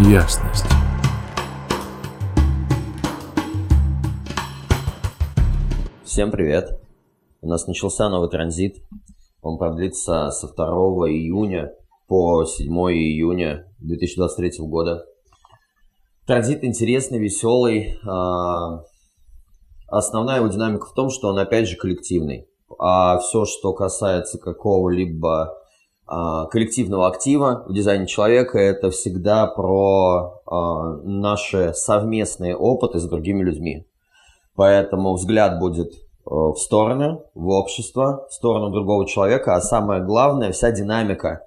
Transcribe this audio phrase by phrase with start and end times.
[0.00, 0.64] ясность.
[6.04, 6.80] Всем привет!
[7.40, 8.82] У нас начался новый транзит.
[9.42, 10.64] Он продлится со 2
[11.10, 11.72] июня
[12.08, 15.04] по 7 июня 2023 года.
[16.26, 17.98] Транзит интересный, веселый.
[18.06, 18.84] А,
[19.88, 22.48] основная его динамика в том, что он опять же коллективный.
[22.78, 25.61] А все, что касается какого-либо
[26.50, 33.86] коллективного актива в дизайне человека, это всегда про а, наши совместные опыты с другими людьми.
[34.54, 35.96] Поэтому взгляд будет э,
[36.26, 41.46] в сторону, в общество, в сторону другого человека, а самое главное, вся динамика,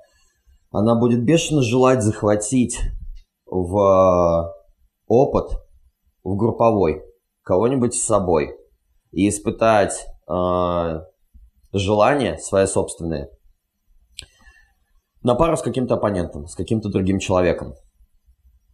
[0.71, 2.79] она будет бешено желать захватить
[3.45, 4.51] в
[5.07, 5.51] опыт,
[6.23, 7.03] в групповой,
[7.43, 8.57] кого-нибудь с собой.
[9.11, 11.01] И испытать э,
[11.71, 13.29] желание свое собственное
[15.25, 17.73] на пару с каким-то оппонентом, с каким-то другим человеком.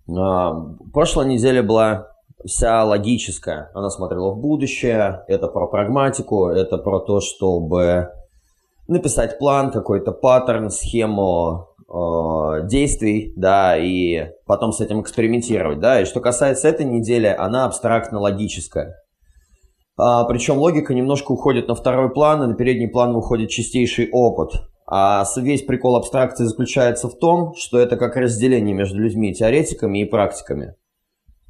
[0.09, 0.51] Э,
[0.91, 2.09] прошлая неделя была
[2.45, 3.71] вся логическая.
[3.73, 8.09] Она смотрела в будущее, это про прагматику, это про то, чтобы
[8.89, 16.01] написать план, какой-то паттерн, схему э, действий, да, и потом с этим экспериментировать, да.
[16.01, 18.95] И что касается этой недели, она абстрактно-логическая.
[19.97, 24.51] А, причем логика немножко уходит на второй план, и на передний план выходит чистейший опыт.
[24.93, 30.05] А весь прикол абстракции заключается в том, что это как разделение между людьми, теоретиками и
[30.05, 30.75] практиками.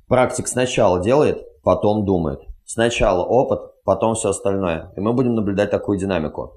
[0.07, 2.41] Практик сначала делает, потом думает.
[2.65, 4.93] Сначала опыт, потом все остальное.
[4.95, 6.51] И мы будем наблюдать такую динамику.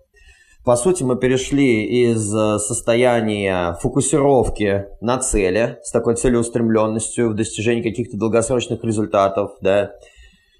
[0.63, 7.83] По сути, мы перешли из э, состояния фокусировки на цели, с такой целеустремленностью в достижении
[7.83, 9.93] каких-то долгосрочных результатов, да,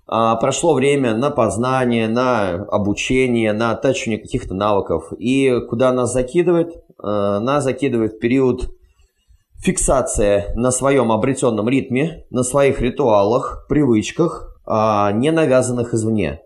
[0.07, 5.13] прошло время на познание, на обучение, на оттачивание каких-то навыков.
[5.19, 6.85] И куда нас закидывает?
[7.05, 8.71] А, нас закидывает в период
[9.63, 16.41] фиксация на своем обретенном ритме, на своих ритуалах, привычках, а, не навязанных извне.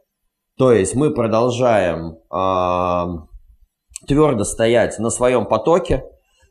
[0.56, 3.26] То есть мы продолжаем а,
[4.06, 6.04] твердо стоять на своем потоке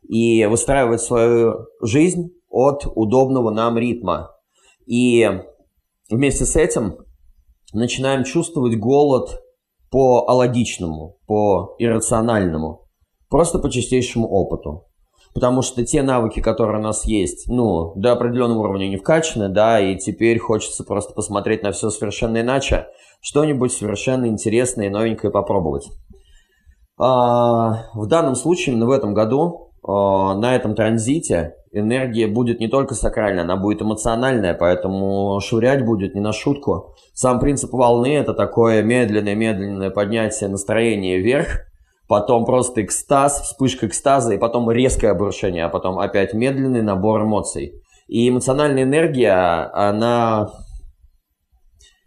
[0.08, 4.30] и выстраивать свою жизнь от удобного нам ритма.
[4.86, 5.42] И
[6.10, 6.98] вместе с этим
[7.72, 9.40] начинаем чувствовать голод
[9.90, 12.86] по алогичному, по иррациональному,
[13.28, 14.88] просто по чистейшему опыту
[15.34, 19.80] потому что те навыки, которые у нас есть, ну, до определенного уровня не вкачаны, да,
[19.80, 22.86] и теперь хочется просто посмотреть на все совершенно иначе,
[23.20, 25.88] что-нибудь совершенно интересное и новенькое попробовать.
[26.98, 32.94] А, в данном случае, именно в этом году, на этом транзите энергия будет не только
[32.94, 36.94] сакральная, она будет эмоциональная, поэтому швырять будет не на шутку.
[37.12, 41.60] Сам принцип волны– это такое медленное-медленное поднятие настроения вверх–
[42.08, 47.74] потом просто экстаз, вспышка экстаза, и потом резкое обрушение, а потом опять медленный набор эмоций.
[48.08, 50.50] И эмоциональная энергия, она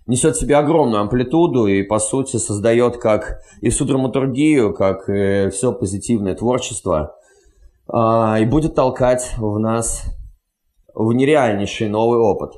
[0.08, 3.86] несет в себе огромную амплитуду и, по сути, создает как и всю
[4.74, 7.16] как и все позитивное творчество,
[7.88, 10.04] и будет толкать в нас
[10.94, 12.54] в нереальнейший новый опыт.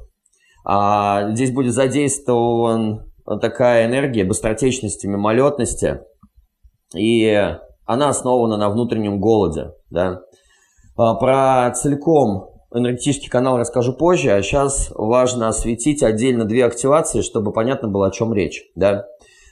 [0.65, 3.11] А здесь будет задействован
[3.41, 6.01] такая энергия быстротечности, мимолетности–
[6.95, 9.71] и она основана на внутреннем голоде.
[9.89, 10.21] Да?
[10.95, 17.51] А, про целиком энергетический канал расскажу позже, а сейчас важно осветить отдельно две активации, чтобы
[17.51, 18.63] понятно было, о чем речь.
[18.75, 19.05] Да?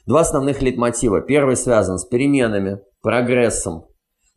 [0.05, 1.21] Два основных лейтмотива.
[1.21, 3.85] Первый связан с переменами, прогрессом,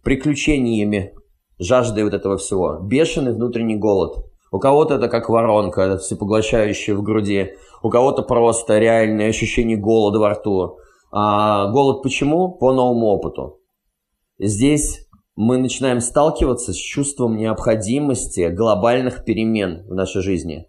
[0.03, 1.15] приключениями,
[1.59, 2.79] жаждой вот этого всего.
[2.81, 4.25] Бешеный внутренний голод.
[4.51, 7.55] У кого-то это как воронка, всепоглощающая в груди.
[7.83, 10.79] У кого-то просто реальное ощущение голода во рту.
[11.11, 12.53] А голод почему?
[12.53, 13.61] По новому опыту.
[14.39, 20.67] Здесь мы начинаем сталкиваться с чувством необходимости глобальных перемен в нашей жизни.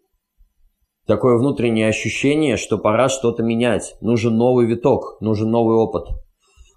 [1.06, 3.96] Такое внутреннее ощущение, что пора что-то менять.
[4.02, 6.08] Нужен новый виток, нужен новый опыт.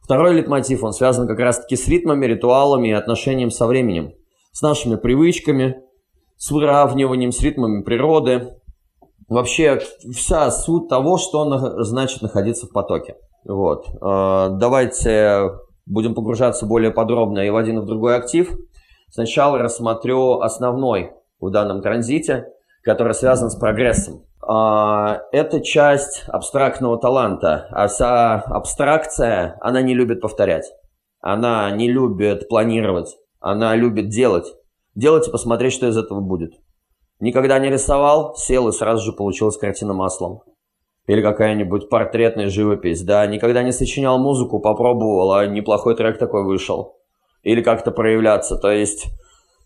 [0.08, 4.14] Второй литмотив, он связан как раз-таки с ритмами, ритуалами и отношением со временем.
[4.52, 5.82] С нашими привычками,
[6.38, 8.54] с выравниванием, с ритмами природы.
[9.28, 13.16] Вообще вся суть того, что значит находиться в потоке.
[13.44, 13.84] Вот.
[14.00, 15.50] А, давайте
[15.84, 18.50] будем погружаться более подробно и в один и в другой актив.
[19.10, 22.46] Сначала рассмотрю основной в данном транзите,
[22.82, 24.22] который связан с прогрессом.
[24.40, 27.84] А, это часть абстрактного таланта, а
[28.46, 30.72] абстракция, она не любит повторять.
[31.20, 34.54] Она не любит планировать, она любит делать.
[34.94, 36.54] Делать и посмотреть, что из этого будет.
[37.20, 40.42] Никогда не рисовал, сел и сразу же получилась картина маслом
[41.08, 46.98] или какая-нибудь портретная живопись, да, никогда не сочинял музыку, попробовал, а неплохой трек такой вышел.
[47.42, 49.06] Или как-то проявляться, то есть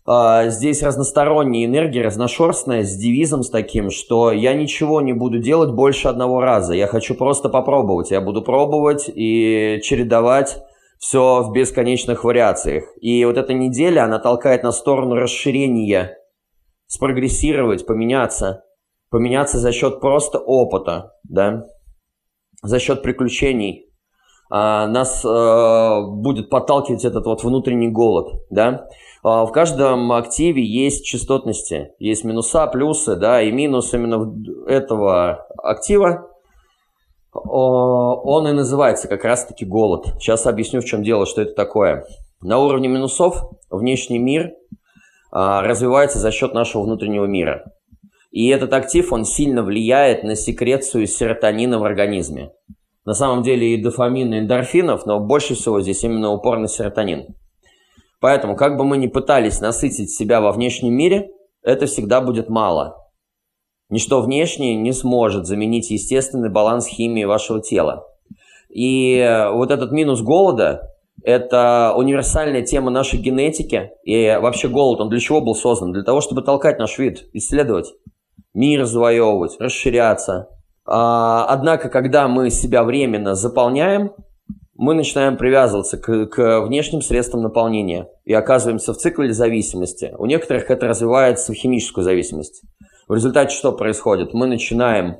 [0.05, 6.09] здесь разносторонняя энергия, разношерстная, с девизом с таким, что я ничего не буду делать больше
[6.09, 6.73] одного раза.
[6.73, 8.11] Я хочу просто попробовать.
[8.11, 10.57] Я буду пробовать и чередовать
[10.99, 12.85] все в бесконечных вариациях.
[13.01, 16.17] И вот эта неделя, она толкает на сторону расширения,
[16.87, 18.63] спрогрессировать, поменяться.
[19.09, 21.65] Поменяться за счет просто опыта, да,
[22.63, 23.92] за счет приключений.
[24.55, 28.87] А, нас а, будет подталкивать этот вот внутренний голод, да.
[29.23, 34.31] А, в каждом активе есть частотности, есть минуса, плюсы, да, и минус именно
[34.67, 36.29] этого актива,
[37.33, 40.05] он и называется как раз-таки голод.
[40.19, 42.05] Сейчас объясню, в чем дело, что это такое.
[42.39, 43.41] На уровне минусов
[43.71, 44.51] внешний мир
[45.31, 47.63] а, развивается за счет нашего внутреннего мира.
[48.29, 52.51] И этот актив, он сильно влияет на секрецию серотонина в организме.
[53.05, 57.35] На самом деле и дофамин, и эндорфинов, но больше всего здесь именно упор на серотонин.
[58.21, 61.29] Поэтому, как бы мы ни пытались насытить себя во внешнем мире,
[61.61, 62.95] это всегда будет мало.
[63.89, 68.07] Ничто внешнее не сможет заменить естественный баланс химии вашего тела.
[68.69, 69.21] И
[69.51, 70.89] вот этот минус голода–
[71.23, 73.91] это универсальная тема нашей генетики.
[74.03, 75.91] И вообще голод, он для чего был создан?
[75.91, 77.93] Для того, чтобы толкать наш вид, исследовать,
[78.53, 80.47] мир завоевывать, расширяться.
[80.85, 84.11] А, однако, когда мы себя временно заполняем,
[84.75, 90.13] мы начинаем привязываться к, к внешним средствам наполнения и оказываемся в цикле зависимости.
[90.17, 92.63] У некоторых это развивается в химическую зависимость.
[93.07, 94.33] В результате что происходит?
[94.33, 95.17] Мы начинаем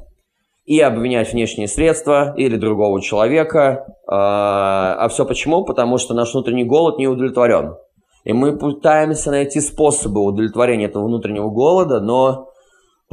[0.65, 3.85] и обвинять внешние средства или другого человека.
[4.07, 5.65] А, а все почему?
[5.65, 7.75] Потому что наш внутренний голод не удовлетворен.
[8.23, 12.52] И мы пытаемся найти способы удовлетворения этого внутреннего голода, но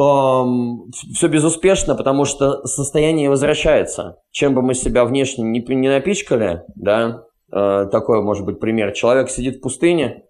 [0.03, 4.17] все безуспешно, потому что состояние возвращается.
[4.31, 8.93] Чем бы мы себя внешне не, не напичкали, да, э, такой может быть пример.
[8.93, 10.25] Человек сидит в пустыне,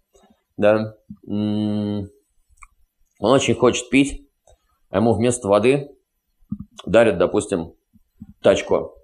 [0.57, 2.09] да, он
[3.21, 4.29] очень хочет пить,
[4.91, 5.91] а ему вместо воды
[6.85, 7.75] дарят, допустим,
[8.43, 8.95] тачку,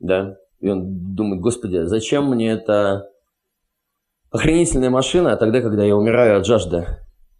[0.00, 3.10] да, и он думает, господи, зачем мне эта
[4.30, 6.86] охренительная машина тогда, когда я умираю от жажды?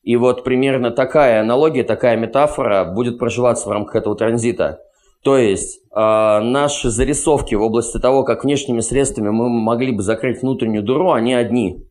[0.06, 4.78] И вот примерно такая аналогия, такая метафора будет проживаться в рамках этого транзита.
[5.24, 10.42] То есть э, наши зарисовки в области того, как внешними средствами мы могли бы закрыть
[10.42, 11.84] внутреннюю дыру, они одни.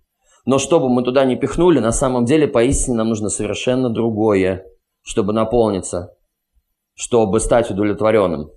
[0.46, 4.66] Но чтобы мы туда не пихнули, на самом деле поистине нам нужно совершенно другое,
[5.02, 6.14] чтобы наполниться,
[6.94, 8.50] чтобы стать удовлетворенным.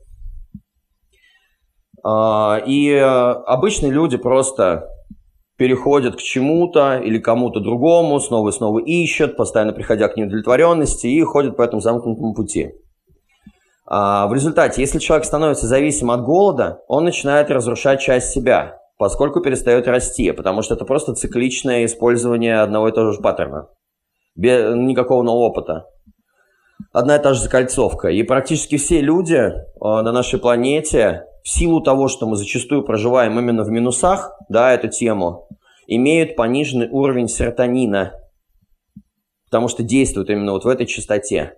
[2.06, 4.88] Э, и э, обычные люди просто
[5.58, 11.20] переходят к чему-то или кому-то другому, снова и снова ищут, постоянно приходя к неудовлетворенности и
[11.22, 12.70] ходят по этому замкнутому пути.
[13.84, 19.40] А в результате, если человек становится зависим от голода, он начинает разрушать часть себя, поскольку
[19.40, 23.68] перестает расти, потому что это просто цикличное использование одного и того же паттерна,
[24.36, 25.86] без никакого нового опыта.
[26.92, 28.08] Одна и та же закольцовка.
[28.08, 33.64] И практически все люди э, на нашей планете силу того, что мы зачастую проживаем именно
[33.64, 35.48] в минусах, да, эту тему,
[35.86, 38.12] имеют пониженный уровень серотонина,
[39.46, 41.54] потому что действуют именно вот в этой частоте.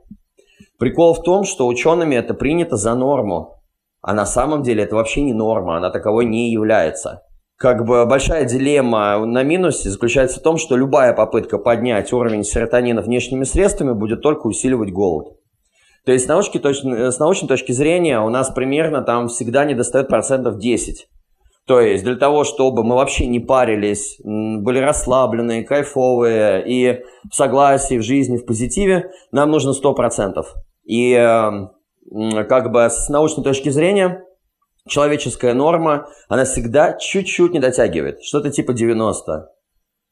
[0.79, 3.61] Прикол в том, что учеными это принято за норму,
[4.01, 7.23] а на самом деле это вообще не норма, она таковой не является.
[7.57, 13.03] Как бы большая дилемма на минусе заключается в том, что любая попытка поднять уровень серотонина
[13.03, 15.40] внешними средствами будет только усиливать голод.
[16.05, 20.09] То есть с научной, точки, с научной точки зрения у нас примерно там всегда недостает
[20.09, 21.07] процентов 10.
[21.67, 27.99] То есть для того, чтобы мы вообще не парились, были расслабленные, кайфовые и в согласии,
[27.99, 30.43] в жизни, в позитиве, нам нужно 100%.
[30.85, 31.15] И
[32.49, 34.25] как бы с научной точки зрения
[34.89, 39.49] человеческая норма, она всегда чуть-чуть не дотягивает, что-то типа 90.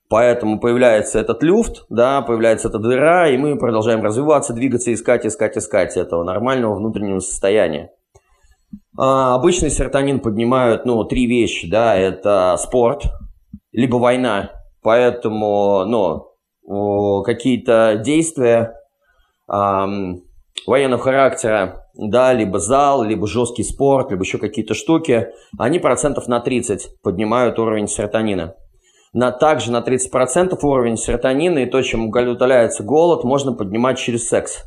[0.09, 5.59] Поэтому появляется этот люфт, да, появляется эта дыра, и мы продолжаем развиваться, двигаться, искать, искать,
[5.59, 7.91] искать этого нормального внутреннего состояния.
[8.97, 13.03] А, обычный серотонин поднимают, ну, три вещи, да, это спорт,
[13.71, 18.75] либо война, поэтому, ну, какие-то действия
[19.47, 20.23] эм,
[20.67, 26.41] военного характера, да, либо зал, либо жесткий спорт, либо еще какие-то штуки, они процентов на
[26.41, 28.55] 30 поднимают уровень серотонина
[29.13, 34.65] на, также на 30% уровень серотонина и то, чем утоляется голод, можно поднимать через секс.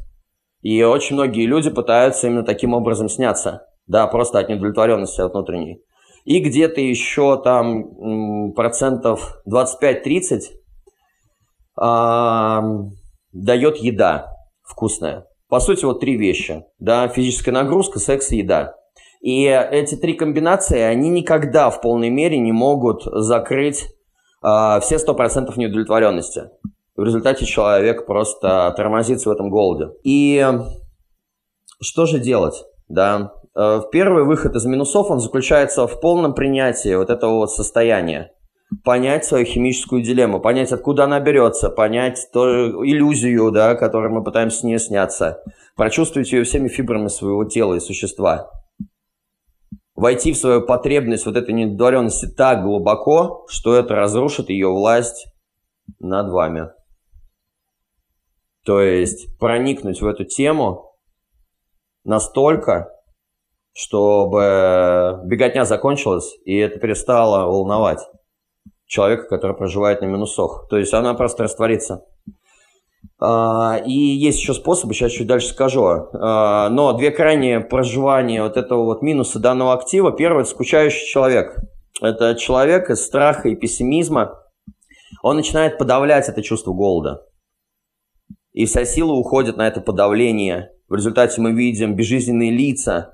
[0.61, 3.67] И очень многие люди пытаются именно таким образом сняться.
[3.87, 5.81] Да, просто от неудовлетворенности от внутренней.
[6.23, 10.41] И где-то еще там процентов 25-30
[11.75, 12.61] а,
[13.31, 14.27] дает еда
[14.63, 15.25] вкусная.
[15.49, 16.63] По сути, вот три вещи.
[16.79, 18.75] Да, физическая нагрузка, секс и еда.
[19.21, 23.87] И эти три комбинации, они никогда в полной мере не могут закрыть
[24.41, 26.49] все 100% неудовлетворенности.
[26.95, 29.91] В результате человек просто тормозится в этом голоде.
[30.03, 30.45] И
[31.81, 32.63] что же делать?
[32.87, 38.33] Да, э, первый выход из минусов, он заключается в полном принятии вот этого вот состояния.
[38.83, 44.59] Понять свою химическую дилемму, понять, откуда она берется, понять ту иллюзию, да, которой мы пытаемся
[44.59, 45.41] с ней сняться,
[45.75, 48.49] прочувствовать ее всеми фибрами своего тела и существа.
[50.01, 55.27] Войти в свою потребность вот этой недоваренности так глубоко, что это разрушит ее власть
[55.99, 56.71] над вами.
[58.65, 60.95] То есть проникнуть в эту тему
[62.03, 62.89] настолько,
[63.73, 67.99] чтобы беготня закончилась, и это перестало волновать
[68.87, 70.65] человека, который проживает на минусах.
[70.67, 72.07] То есть она просто растворится.
[73.23, 75.83] А, и есть еще способы, сейчас чуть дальше скажу.
[75.85, 80.11] А, но две крайние проживания вот этого вот минуса данного актива.
[80.11, 81.55] Первый– это скучающий человек.
[82.01, 84.39] Это человек из страха и пессимизма.
[85.21, 87.23] Он начинает подавлять это чувство голода.
[88.53, 90.71] И вся сила уходит на это подавление.
[90.89, 93.13] В результате мы видим безжизненные лица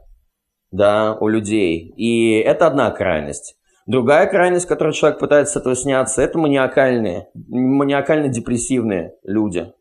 [0.72, 1.94] да, у людей.
[1.98, 3.58] И это одна крайность.
[3.88, 9.74] Другая крайность, которой человек пытается с этого сняться, это маниакальные, маниакально-депрессивные люди.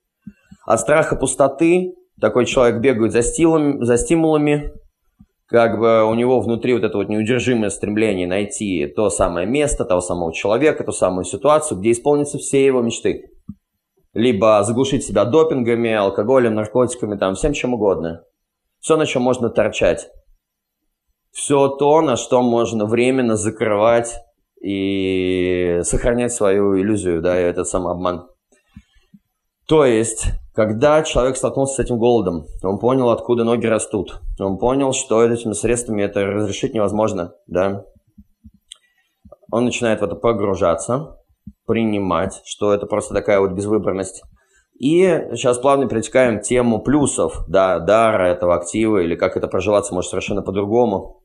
[0.67, 4.73] От страха пустоты такой человек бегает за, стилами, за стимулами,
[5.47, 10.03] как бы у него внутри вот это вот неудержимое стремление найти то самое место, того
[10.03, 13.31] самого человека, ту самую ситуацию, где исполнятся все его мечты
[14.17, 18.25] либо заглушить себя допингами, алкоголем, наркотиками, там, всем чем угодно.
[18.81, 20.09] Все, на чем можно торчать.
[21.33, 24.15] Все то, на что можно временно закрывать
[24.63, 28.27] и сохранять свою иллюзию, да, и этот самообман.
[29.69, 34.23] То есть, когда человек столкнулся с этим голодом, он понял, откуда ноги растут.
[34.41, 37.85] Он понял, что этими средствами это разрешить невозможно, да.
[39.53, 41.21] Он начинает в это погружаться,
[41.67, 44.23] принимать, что это просто такая вот безвыборность.
[44.79, 50.09] И сейчас плавно перетекаем тему плюсов, да, дара этого актива, или как это проживаться может
[50.09, 51.21] совершенно по-другому.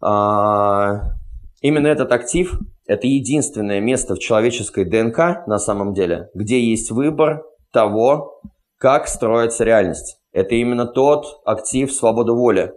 [0.00, 1.02] А,
[1.60, 7.42] именно этот актив– это единственное место в человеческой ДНК на самом деле, где есть выбор
[7.72, 8.40] того,
[8.76, 10.18] как строится реальность.
[10.32, 12.72] Это именно тот актив свободы воли.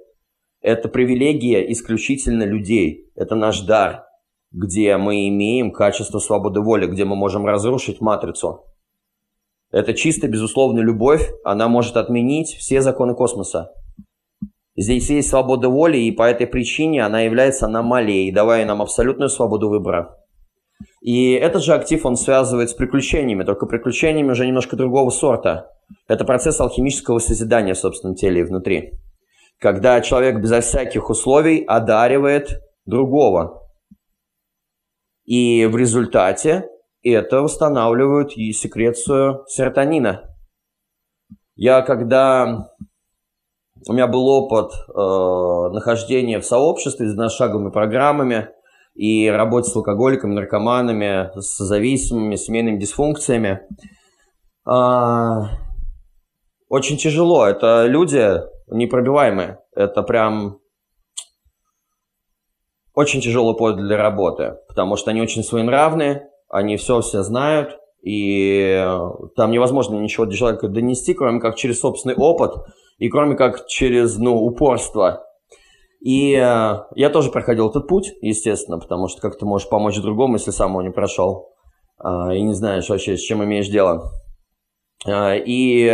[0.62, 3.12] Это привилегия исключительно людей.
[3.16, 4.06] Это наш дар
[4.52, 8.66] где мы имеем качество свободы воли, где мы можем разрушить матрицу.
[9.72, 13.72] Это чисто безусловная любовь, она может отменить все законы космоса.
[14.76, 19.70] Здесь есть свобода воли, и по этой причине она является аномалией, давая нам абсолютную свободу
[19.70, 20.18] выбора.
[21.02, 25.72] И этот же актив он связывает с приключениями, только приключениями уже немножко другого сорта.
[26.08, 28.94] Это процесс алхимического созидания в собственном теле и внутри.
[29.60, 33.68] Когда человек безо всяких условий одаривает другого,
[35.26, 36.68] и в результате
[37.04, 40.30] это восстанавливает и секрецию серотонина.
[41.56, 42.70] Я когда...
[43.88, 48.50] У меня был опыт э, нахождения в сообществе с шаговыми программами
[48.94, 53.62] и работе с алкоголиками, наркоманами, с зависимыми, семейными дисфункциями.
[54.68, 55.44] Э,
[56.70, 57.46] очень тяжело.
[57.46, 59.60] Это люди непробиваемые.
[59.76, 60.60] Это прям
[62.94, 68.86] очень тяжелый повод для работы, потому что они очень своенравные, они все все знают, и
[69.36, 72.54] там невозможно ничего человека донести, кроме как через собственный опыт
[72.98, 75.26] и кроме как через ну, упорство.
[76.02, 76.40] И э,
[76.96, 80.72] я тоже проходил этот путь, естественно, потому что как ты можешь помочь другому, если сам
[80.72, 81.54] его не прошел,
[82.04, 84.12] э, и не знаешь вообще, с чем имеешь дело.
[85.06, 85.88] Э, и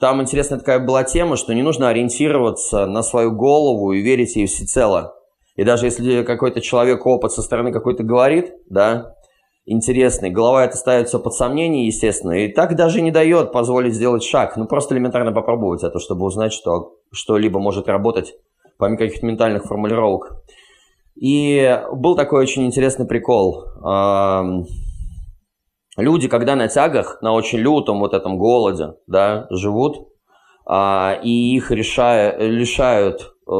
[0.00, 4.46] там интересная такая была тема, что не нужно ориентироваться на свою голову и верить ей
[4.46, 5.14] всецело.
[5.56, 9.14] И даже если какой-то человек опыт со стороны какой-то говорит, да,
[9.66, 14.22] интересный, голова это ставит все под сомнение, естественно, и так даже не дает позволить сделать
[14.22, 18.34] шаг, ну просто элементарно попробовать это, чтобы узнать, что что-либо может работать,
[18.78, 20.42] помимо каких-то ментальных формулировок.
[21.14, 23.64] И был такой очень интересный прикол.
[25.96, 30.08] Люди, когда на тягах, на очень лютом вот этом голоде, да, живут,
[30.66, 33.50] а, и их решая, лишают э,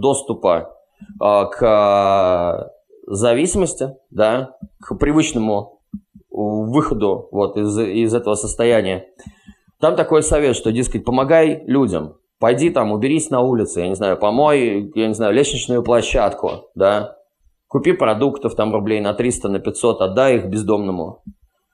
[0.00, 0.74] доступа
[1.20, 2.72] а, к
[3.06, 5.80] зависимости, да, к привычному
[6.30, 9.06] выходу вот из, из этого состояния.
[9.78, 12.16] Там такой совет, что, дескать, помогай людям.
[12.38, 17.16] Пойди там, уберись на улице, я не знаю, помой, я не знаю, лестничную площадку, да.
[17.68, 21.22] Купи продуктов там рублей на 300, на 500, отдай их бездомному.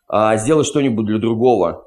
[0.08, 1.86] А, сделай что-нибудь для другого.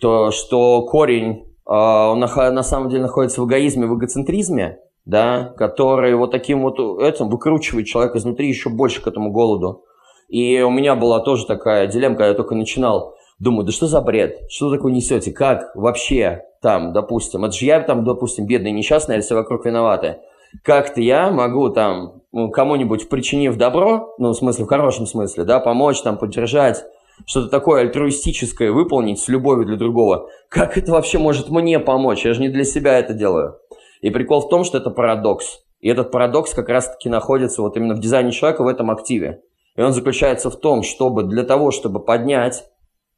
[0.00, 5.54] То, что корень, а, он на, на самом деле находится в эгоизме, в эгоцентризме, да,
[5.56, 9.84] который вот таким вот этим выкручивает человека изнутри еще больше к этому голоду.
[10.28, 13.15] И у меня была тоже такая дилемма, когда я только начинал.
[13.38, 14.50] Думаю, да что за бред?
[14.50, 15.30] Что такое несете?
[15.30, 17.44] Как вообще там, допустим?
[17.44, 20.18] Это же я там, допустим, бедный, несчастный, а все вокруг виноваты.
[20.62, 25.58] Как-то я могу там ну, кому-нибудь причинив добро, ну, в смысле, в хорошем смысле, да,
[25.58, 26.84] помочь там, поддержать,
[27.24, 30.28] что-то такое альтруистическое выполнить с любовью для другого.
[30.50, 32.24] Как это вообще может мне помочь?
[32.24, 33.56] Я же не для себя это делаю.
[34.02, 35.60] И прикол в том, что это парадокс.
[35.80, 39.40] И этот парадокс как раз-таки находится вот именно в дизайне человека в этом активе.
[39.76, 42.64] И он заключается в том, чтобы для того, чтобы поднять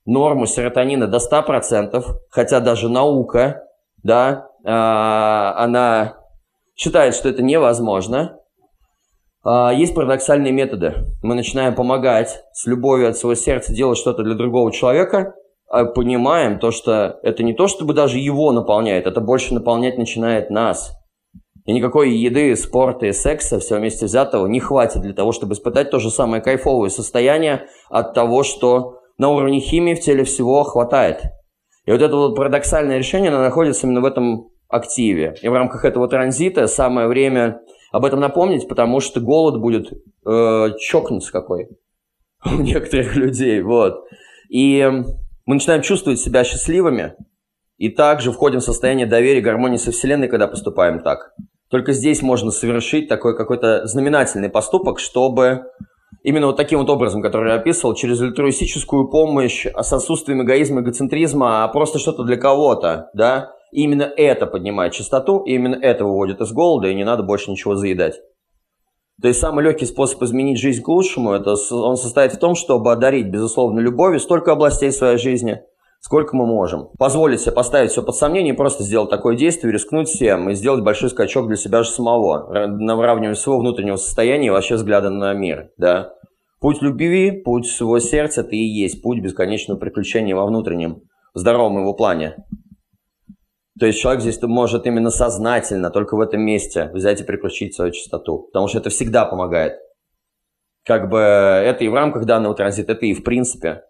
[0.09, 3.63] норму серотонина до 100%, хотя даже наука,
[4.03, 6.17] да, э, она
[6.75, 8.39] считает, что это невозможно,
[9.45, 10.95] э, есть парадоксальные методы.
[11.23, 15.35] Мы начинаем помогать с любовью от своего сердца делать что-то для другого человека,
[15.71, 20.51] а понимаем то, что это не то, чтобы даже его наполняет, это больше наполнять начинает
[20.51, 20.93] нас–
[21.69, 25.91] и никакой еды, спорта и секса, все вместе взятого, не хватит для того, чтобы испытать
[25.91, 31.23] то же самое кайфовое состояние от того, что на уровне химии в теле всего хватает.
[31.85, 35.37] И вот это вот парадоксальное решение, оно находится именно в этом активе.
[35.43, 37.61] И в рамках этого транзита самое время
[37.93, 39.93] об этом напомнить, потому что голод будет
[40.27, 41.69] э, чокнуться какой
[42.45, 43.63] у некоторых людей.
[43.63, 44.05] Вот.
[44.49, 44.87] И
[45.47, 47.15] мы начинаем чувствовать себя счастливыми,
[47.79, 51.33] и также входим в состояние доверия, гармонии со Вселенной, когда поступаем так.
[51.71, 55.65] Только здесь можно совершить такой какой-то знаменательный поступок, чтобы
[56.23, 60.81] именно вот таким вот образом, который я описывал, через альтруистическую помощь, а с отсутствием эгоизма,
[60.81, 66.05] эгоцентризма, а просто что-то для кого-то, да, и именно это поднимает частоту, и именно это
[66.05, 68.21] выводит из голода, и не надо больше ничего заедать.
[69.21, 72.93] То есть самый легкий способ изменить жизнь к лучшему, это он состоит в том, чтобы
[72.93, 75.61] одарить, безусловно, любовью столько областей своей жизни–
[76.01, 76.89] сколько мы можем.
[76.99, 81.11] Позволить себе поставить все под сомнение просто сделать такое действие, рискнуть всем и сделать большой
[81.11, 85.71] скачок для себя же самого, на выравнивание своего внутреннего состояния и вообще взгляда на мир,
[85.77, 86.13] да.
[86.61, 91.03] Путь любви, путь своего сердца– это и есть путь бесконечного приключения во внутреннем,
[91.35, 92.37] здоровом его плане.
[93.79, 97.93] То есть человек здесь может именно сознательно, только в этом месте взять и приключить свою
[97.93, 99.75] чистоту, потому что это всегда помогает.
[100.85, 103.83] Как бы это и в рамках данного транзита, это и в принципе–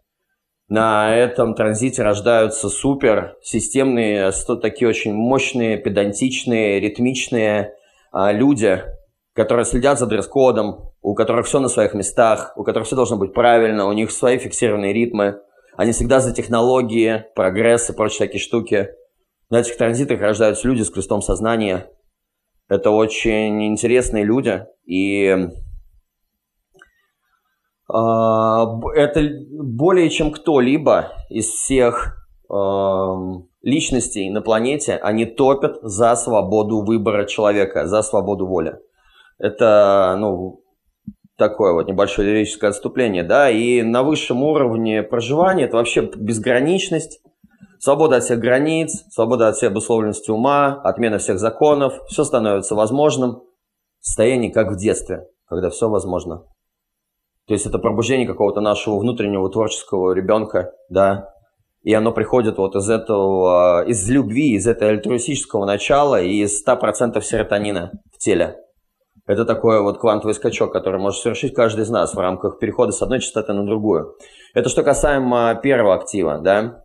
[0.69, 7.73] на этом транзите рождаются супер системные, такие очень мощные, педантичные, ритмичные
[8.13, 8.83] а, люди,
[9.33, 13.33] которые следят за дресс-кодом, у которых все на своих местах, у которых все должно быть
[13.33, 15.41] правильно, у них свои фиксированные ритмы.
[15.77, 18.89] Они всегда за технологии, прогресс и прочие такие штуки.
[19.49, 21.89] На этих транзитах рождаются люди с крестом сознания.
[22.69, 24.65] Это очень интересные люди.
[24.85, 25.49] И
[27.89, 29.21] это
[29.51, 32.17] более чем кто-либо из всех
[33.63, 38.79] личностей на планете, они топят за свободу выбора человека, за свободу воли.
[39.39, 40.63] Это, ну,
[41.37, 47.21] такое вот небольшое лирическое отступление, да, и на высшем уровне проживания это вообще безграничность,
[47.79, 53.43] свобода от всех границ, свобода от всей обусловленности ума, отмена всех законов, все становится возможным,
[54.01, 56.45] состояние как в детстве, когда все возможно.
[57.49, 61.31] То есть это пробуждение какого-то нашего внутреннего творческого ребенка, да,
[61.83, 67.19] и оно приходит вот из этого, из любви, из этого альтруистического начала и из 100%
[67.23, 68.57] серотонина в теле.
[69.27, 73.01] Это такой вот квантовый скачок, который может совершить каждый из нас в рамках перехода с
[73.01, 74.17] одной частоты на другую.
[74.55, 76.83] Это что касаемо первого актива, да.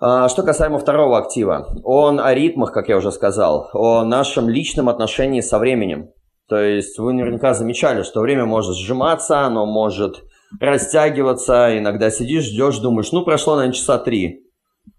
[0.00, 4.88] А, что касаемо второго актива, он о ритмах, как я уже сказал, о нашем личном
[4.88, 6.10] отношении со временем.
[6.52, 10.22] То есть вы наверняка замечали, что время может сжиматься, оно может
[10.60, 11.78] растягиваться.
[11.78, 14.44] Иногда сидишь, ждешь, думаешь, ну прошло, наверное, часа три.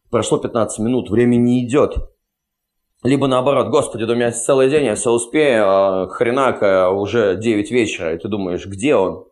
[0.09, 2.09] Прошло 15 минут, время не идет.
[3.03, 7.69] Либо наоборот, господи, да у меня целый день, я все успею, а хренака уже 9
[7.69, 9.25] вечера, и ты думаешь, где он?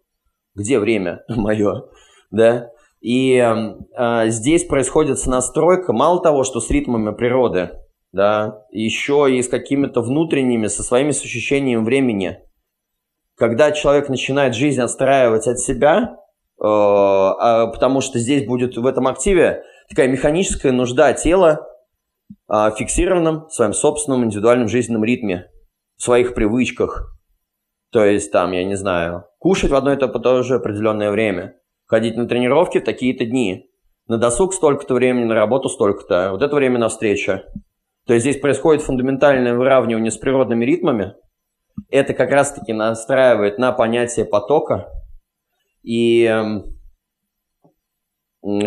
[0.53, 1.85] Где время мое?
[2.29, 2.69] Да?
[2.99, 7.71] И э, здесь происходит настройка, мало того, что с ритмами природы,
[8.11, 12.39] да, еще и с какими-то внутренними, со своими ощущениями времени.
[13.37, 16.17] Когда человек начинает жизнь отстраивать от себя,
[16.59, 21.67] э, а, потому что здесь будет в этом активе такая механическая нужда тела
[22.49, 25.49] э, фиксированном своем собственном индивидуальном жизненном ритме,
[25.97, 27.15] в своих привычках.
[27.91, 32.15] То есть там, я не знаю, кушать в одно и то же определенное время, ходить
[32.15, 33.69] на тренировки в такие-то дни,
[34.07, 37.41] на досуг столько-то времени, на работу столько-то, вот это время на встречу.
[38.07, 41.15] То есть здесь происходит фундаментальное выравнивание с природными ритмами.
[41.89, 44.89] Это как раз-таки настраивает на понятие потока
[45.83, 46.25] и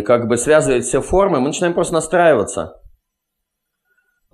[0.04, 1.40] как бы связывает все формы.
[1.40, 2.80] Мы начинаем просто настраиваться.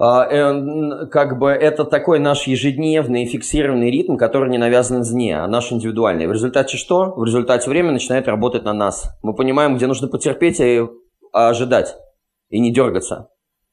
[0.02, 5.46] А, э, как бы это такой наш ежедневный фиксированный ритм, который не навязан извне, а
[5.46, 6.26] наш индивидуальный.
[6.26, 7.12] В результате что?
[7.16, 9.14] В результате время начинает работать на нас.
[9.22, 10.86] Мы понимаем, где нужно потерпеть и
[11.32, 11.96] ожидать
[12.48, 13.28] и не дергаться.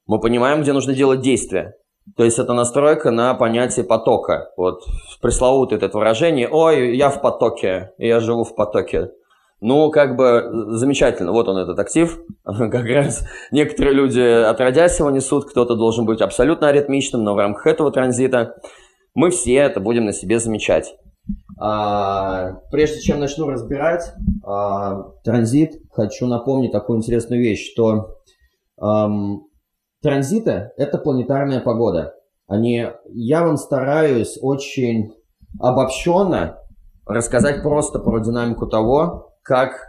[0.07, 1.75] Мы понимаем, где нужно делать действия.
[2.15, 4.51] То есть это настройка на понятие потока.
[4.55, 4.83] Вот
[5.21, 9.11] пресловутое это выражение «Ой, я в потоке, я живу в потоке».
[9.59, 12.19] Ну, как бы замечательно, вот он этот актив.
[12.45, 17.65] Как раз некоторые люди отродясь его несут, кто-то должен быть абсолютно аритмичным, но в рамках
[17.65, 18.55] этого транзита
[19.15, 20.95] мы все это будем на себе замечать.
[21.59, 24.13] А, прежде чем начну разбирать
[24.45, 28.13] а, транзит, хочу напомнить такую интересную вещь, что
[30.07, 32.13] транзиты– это планетарная погода.
[32.47, 35.11] Они, я вам стараюсь очень
[35.59, 36.59] обобщенно
[37.05, 39.85] рассказать просто про динамику того, как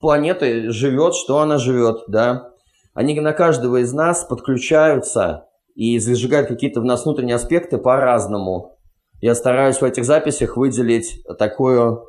[0.00, 2.50] планета живет, что она живет, да.
[2.94, 5.46] Они на каждого из нас подключаются
[5.76, 8.76] и зажигают какие-то в нас внутренние аспекты по-разному.
[9.20, 12.08] Я стараюсь в этих записях выделить такую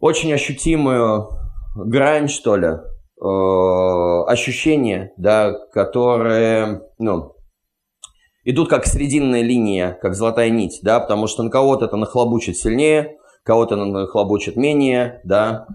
[0.00, 1.30] очень ощутимую
[1.76, 2.72] грань, что ли,
[3.20, 7.36] э, ощущения, да, которые, ну,
[8.44, 13.16] идут как срединная линия, как золотая нить, да, потому что на кого-то это нахлобучит сильнее,
[13.42, 15.66] кого-то нахлобучит менее, да.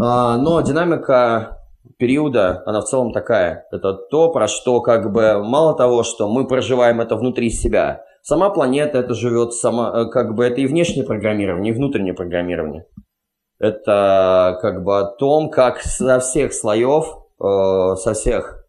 [0.00, 1.58] А, но динамика
[1.98, 3.66] периода, она в целом такая.
[3.70, 8.50] Это то, про что как бы мало того, что мы проживаем это внутри себя, сама
[8.50, 12.86] планета это живет, сама, э, как бы это и внешнее программирование, и внутреннее программирование.
[13.60, 17.06] Это как бы о том, как со всех слоев,
[17.40, 18.66] э, со всех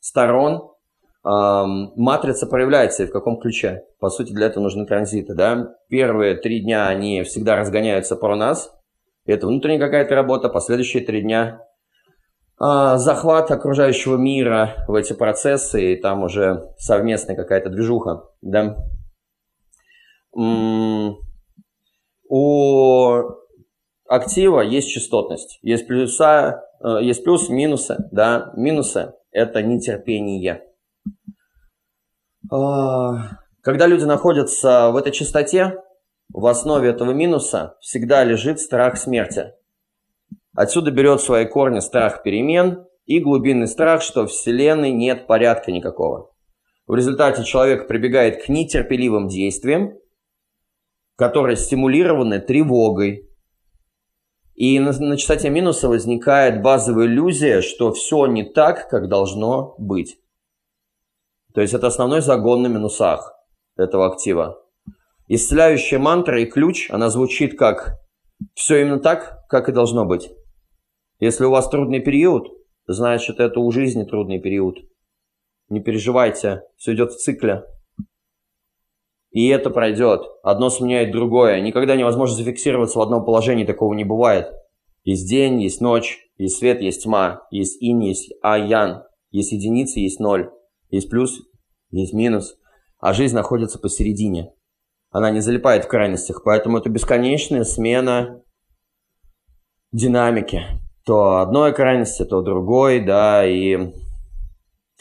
[0.00, 0.70] сторон
[1.22, 3.82] матрица проявляется и в каком ключе.
[3.98, 5.34] По сути, для этого нужны транзиты.
[5.34, 5.74] Да?
[5.88, 8.72] Первые три дня они всегда разгоняются про нас.
[9.26, 10.48] Это внутренняя какая-то работа.
[10.48, 11.60] Последующие три дня
[12.58, 18.24] а, захват окружающего мира в эти процессы, и там уже совместная какая-то движуха.
[18.40, 18.76] Да?
[20.32, 21.16] У
[24.10, 25.58] актива есть частотность.
[25.62, 27.96] Есть плюса, э, есть плюсы, минусы.
[28.10, 28.52] Да?
[28.56, 30.64] Минусы– это нетерпение
[32.50, 35.82] а, когда люди находятся в этой частоте,
[36.32, 39.52] в основе этого минуса всегда лежит страх смерти.
[40.56, 46.32] Отсюда берет свои корни страх перемен и глубинный страх, что в Вселенной нет порядка никакого.
[46.86, 49.94] В результате человек прибегает к нетерпеливым действиям,
[51.16, 53.29] которые стимулированы тревогой.
[54.60, 60.18] И на, на частоте минуса возникает базовая иллюзия, что все не так, как должно быть.
[61.54, 63.32] То есть это основной загон на минусах
[63.78, 64.62] этого актива.
[65.28, 68.00] Исцеляющая мантра и ключ, она звучит как
[68.52, 70.30] «все именно так, как и должно быть».
[71.20, 72.48] Если у вас трудный период,
[72.86, 74.76] значит это у жизни трудный период.
[75.70, 77.64] Не переживайте, все идет в цикле.
[79.30, 80.22] И это пройдет.
[80.42, 81.60] Одно сменяет другое.
[81.60, 84.52] Никогда невозможно зафиксироваться в одном положении, такого не бывает.
[85.04, 90.20] Есть день, есть ночь, есть свет, есть тьма, есть инь, есть аян, есть единицы, есть
[90.20, 90.50] ноль.
[90.90, 91.40] Есть плюс,
[91.90, 92.56] есть минус,
[92.98, 94.52] а жизнь находится посередине.
[95.10, 98.42] Она не залипает в крайностях, поэтому это бесконечная смена
[99.92, 100.62] динамики.
[101.04, 103.92] То одной крайности, то другой, да, и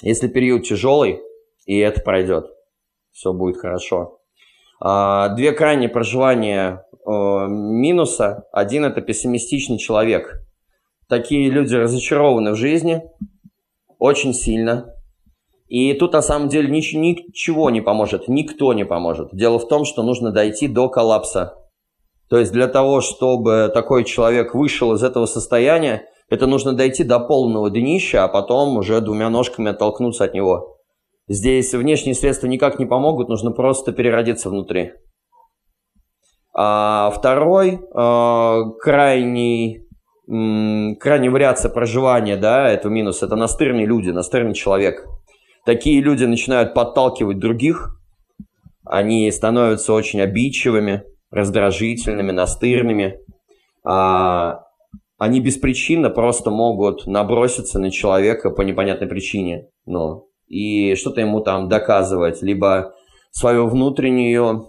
[0.02, 1.20] если период тяжелый,
[1.66, 2.46] и это пройдет,
[3.12, 4.19] все будет хорошо.
[4.80, 8.46] А, две крайние проживания минуса.
[8.52, 10.42] Один– это пессимистичный человек.
[11.08, 13.02] Такие люди разочарованы в жизни
[13.98, 14.94] очень сильно,
[15.68, 19.30] и тут на самом деле ничего не поможет, никто не поможет.
[19.34, 21.56] Дело в том, что нужно дойти до коллапса.
[22.30, 27.20] То есть для того, чтобы такой человек вышел из этого состояния, это нужно дойти до
[27.20, 30.79] полного днища, а потом уже двумя ножками оттолкнуться от него.
[31.30, 34.92] Здесь внешние средства никак не помогут, нужно просто переродиться внутри.
[36.54, 39.88] А второй э, крайний,
[40.28, 45.06] крайняя вариация проживания, да, это минус, это настырные люди, настырный человек–
[45.66, 47.96] Такие люди начинают подталкивать других,
[48.86, 53.20] они становятся очень обидчивыми, раздражительными, настырными.
[53.86, 54.64] А,
[55.20, 59.68] они беспричинно просто могут наброситься на человека по непонятной причине.
[59.86, 62.96] Ну, и что-то ему там доказывать, либо
[63.32, 64.68] свое внутреннее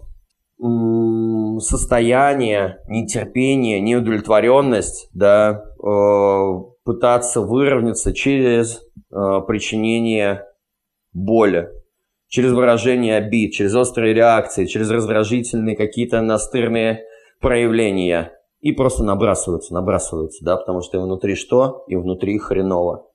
[1.61, 10.45] состояние, нетерпение, неудовлетворенность, да, э, пытаться выровняться через э, причинение
[11.13, 11.71] боли,
[12.29, 17.05] через выражение обид, через острые реакции, через раздражительные какие-то настырные
[17.41, 18.33] проявления.
[18.61, 21.85] И просто набрасываются, набрасываются, да, потому что и внутри что?
[21.89, 23.10] И внутри хреново.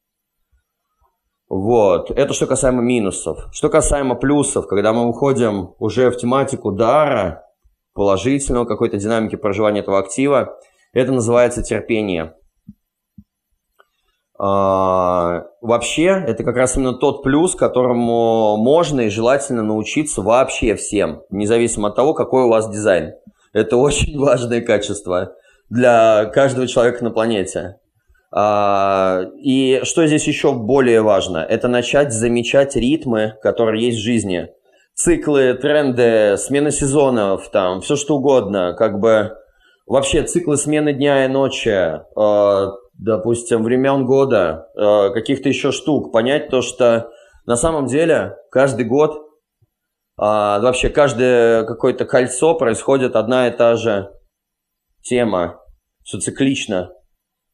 [1.47, 3.47] Вот, это что касаемо минусов.
[3.51, 7.43] Что касаемо плюсов, когда мы уходим уже в тематику дара,
[7.93, 10.59] положительного какой-то динамики проживания этого актива,
[10.93, 12.33] это называется терпение.
[14.37, 21.21] А, вообще, это как раз именно тот плюс, которому можно и желательно научиться вообще всем,
[21.29, 23.13] независимо от того, какой у вас дизайн.
[23.53, 25.35] Это очень важное качество
[25.69, 27.77] для каждого человека на планете.
[28.37, 34.49] А, и что здесь еще более важно, это начать замечать ритмы, которые есть в жизни.
[34.93, 39.37] Циклы, тренды, смена сезонов, там, все что угодно, как бы
[39.87, 46.49] вообще циклы смены дня и ночи, а, допустим, времен года, а, каких-то еще штук, понять
[46.49, 47.11] то, что
[47.45, 49.21] на самом деле каждый год,
[50.17, 54.11] вообще каждое какое-то кольцо происходит одна и та же
[55.03, 55.61] тема,
[56.03, 56.91] все циклично.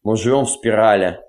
[0.04, 1.20] Мы живем в спирали.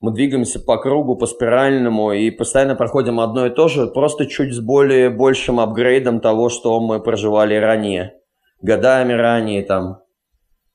[0.00, 4.52] Мы двигаемся по кругу, по спиральному и постоянно проходим одно и то же, просто чуть
[4.52, 8.14] с более большим апгрейдом того, что мы проживали ранее.
[8.60, 10.02] Годами ранее, там,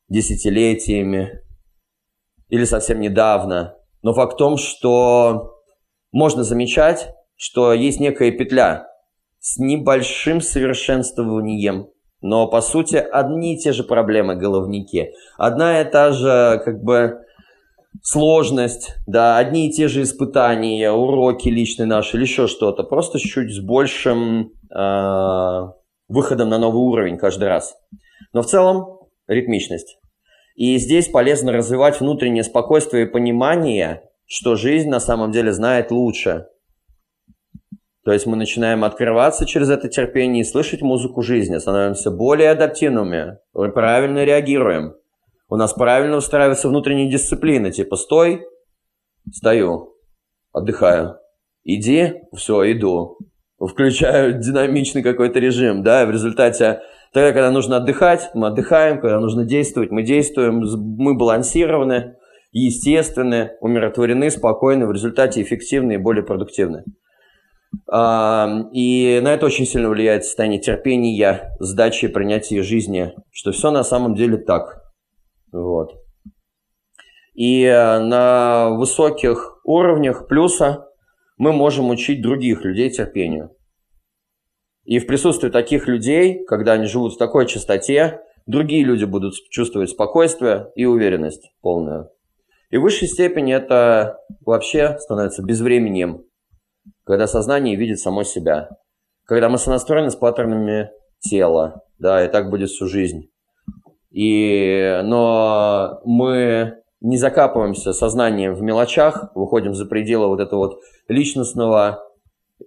[0.07, 1.41] десятилетиями
[2.49, 3.75] или совсем недавно.
[4.01, 5.57] Но факт в том, что
[6.11, 8.87] можно замечать, что есть некая петля
[9.39, 11.87] с небольшим совершенствованием
[12.21, 15.13] но, по сути, одни и те же проблемы головники.
[15.37, 17.21] Одна и та же, как бы,
[18.03, 22.83] сложность, да, одни и те же испытания, уроки личные наши или еще что-то.
[22.83, 25.67] Просто чуть с большим э,
[26.07, 27.75] выходом на новый уровень каждый раз.
[28.33, 29.97] Но в целом ритмичность.
[30.55, 36.47] И здесь полезно развивать внутреннее спокойствие и понимание, что жизнь на самом деле знает лучше,
[38.03, 43.37] то есть мы начинаем открываться через это терпение и слышать музыку жизни, становимся более адаптивными,
[43.53, 44.95] правильно реагируем.
[45.49, 48.43] У нас правильно устраивается внутренняя дисциплина, типа стой,
[49.31, 49.95] стою,
[50.51, 51.17] отдыхаю,
[51.63, 53.19] иди, все, иду.
[53.59, 56.81] Включаю динамичный какой-то режим, да, в результате
[57.13, 60.63] тогда, когда нужно отдыхать, мы отдыхаем, когда нужно действовать, мы действуем,
[60.97, 62.15] мы балансированы,
[62.51, 66.85] естественны, умиротворены, спокойны, в результате эффективны и более продуктивны.
[67.73, 74.15] И на это очень сильно влияет состояние терпения, сдачи, принятия жизни, что все на самом
[74.15, 74.81] деле так.
[75.51, 76.01] Вот.
[77.33, 80.87] И э, на высоких уровнях плюса
[81.37, 83.51] мы можем учить других людей терпению.
[84.83, 89.91] И в присутствии таких людей, когда они живут в такой чистоте, другие люди будут чувствовать
[89.91, 92.09] спокойствие и уверенность полную.
[92.69, 96.23] И в высшей степени это вообще становится безвременем
[97.05, 98.69] когда сознание видит само себя,
[99.25, 103.29] когда мы сонастроены с паттернами тела, да, и так будет всю жизнь.
[104.11, 112.03] И, но мы не закапываемся сознанием в мелочах, выходим за пределы вот этого вот личностного,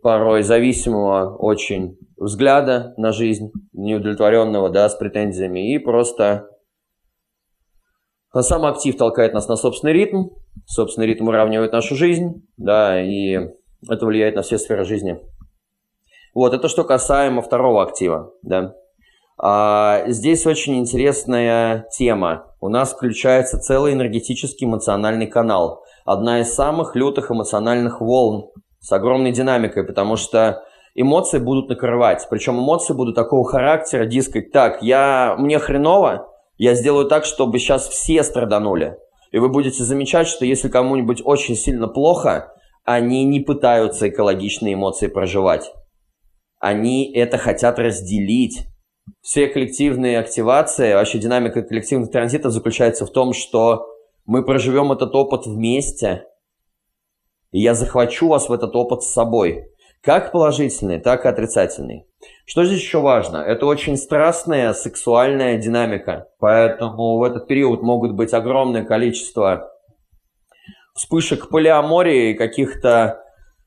[0.02, 6.48] порой зависимого очень взгляда на жизнь, неудовлетворенного, да, с претензиями, и просто
[8.32, 10.30] сам актив толкает нас на собственный ритм,
[10.66, 13.50] собственный ритм уравнивает нашу жизнь, да, и
[13.88, 15.20] это влияет на все сферы жизни.
[16.34, 18.74] Вот, это что касаемо второго актива, да.
[19.38, 22.54] А, здесь очень интересная тема.
[22.60, 25.84] У нас включается целый энергетический эмоциональный канал.
[26.04, 32.26] Одна из самых лютых эмоциональных волн с огромной динамикой, потому что эмоции будут накрывать.
[32.30, 37.88] Причем эмоции будут такого характера, дискать, так, я, мне хреново, я сделаю так, чтобы сейчас
[37.88, 38.96] все страданули.
[39.32, 42.53] И вы будете замечать, что если кому-нибудь очень сильно плохо,
[42.84, 45.72] они не пытаются экологичные эмоции проживать.
[46.60, 48.66] Они это хотят разделить.
[49.20, 53.86] Все коллективные активации, вообще динамика коллективных транзитов заключается в том, что
[54.24, 56.24] мы проживем этот опыт вместе,
[57.52, 59.66] и я захвачу вас в этот опыт с собой.
[60.02, 62.06] Как положительный, так и отрицательный.
[62.44, 63.38] Что здесь еще важно?
[63.38, 66.26] Это очень страстная сексуальная динамика.
[66.40, 69.70] Поэтому в этот период могут быть огромное количество
[70.94, 73.20] вспышек полиамории, каких-то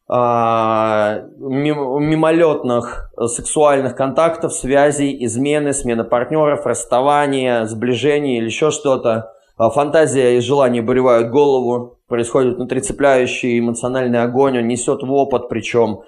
[0.09, 9.33] а, мимолетных сексуальных контактов, связей, измены, смена партнеров, расставания, сближения или еще что-то.
[9.57, 16.01] А фантазия и желание буревают голову, происходит внутрицепляющий эмоциональный огонь, он несет в опыт, причем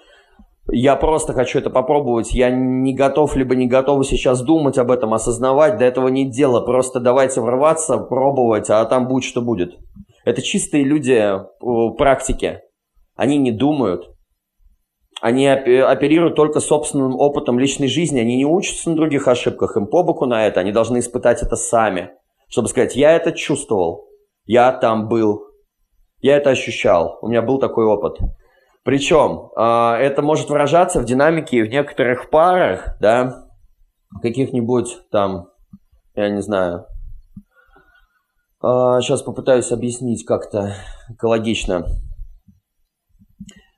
[0.72, 5.16] я просто хочу это попробовать, я не готов, либо не готов сейчас думать об этом,
[5.16, 9.80] осознавать, до этого не дело, просто давайте врываться, пробовать, а там будет что будет.
[10.30, 12.62] Это чистые люди э, практики.
[13.16, 14.16] Они не думают.
[15.22, 18.20] Они оперируют только собственным опытом личной жизни.
[18.20, 19.76] Они не учатся на других ошибках.
[19.76, 20.60] Им по боку на это.
[20.60, 22.12] Они должны испытать это сами.
[22.48, 24.08] Чтобы сказать, я это чувствовал.
[24.46, 25.48] Я там был.
[26.20, 27.18] Я это ощущал.
[27.24, 28.20] У меня был такой опыт.
[28.84, 33.46] Причем а, это может выражаться в динамике в некоторых парах, да,
[34.22, 35.48] каких-нибудь там,
[36.16, 36.86] я не знаю,
[38.62, 40.76] Сейчас попытаюсь объяснить как-то
[41.10, 41.86] экологично.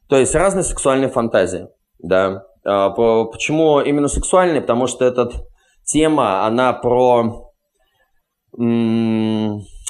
[0.10, 1.68] То есть разные сексуальные фантазии,
[2.00, 2.46] да.
[2.66, 4.62] А, почему именно сексуальные?
[4.62, 5.30] Потому что эта
[5.84, 7.52] тема, она про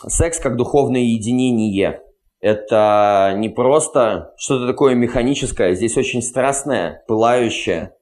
[0.07, 2.01] секс как духовное единение.
[2.41, 7.95] Это не просто что-то такое механическое, здесь очень страстное, пылающее.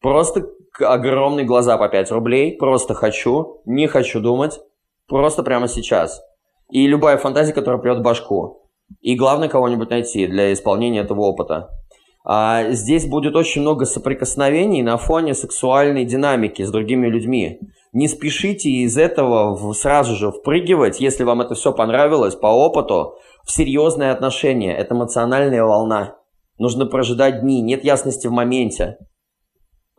[0.00, 0.48] Просто
[0.80, 4.60] огромные глаза по 5 рублей, просто хочу, не хочу думать,
[5.06, 6.22] просто прямо сейчас.
[6.70, 8.68] И любая фантазия, которая придет в башку.
[9.00, 11.70] И главное кого-нибудь найти для исполнения этого опыта.
[12.24, 17.60] А здесь будет очень много соприкосновений на фоне сексуальной динамики с другими людьми.
[17.92, 23.50] Не спешите из этого сразу же впрыгивать, если вам это все понравилось по опыту, в
[23.50, 24.76] серьезные отношения.
[24.76, 26.16] Это эмоциональная волна.
[26.58, 28.98] Нужно прожидать дни, нет ясности в моменте.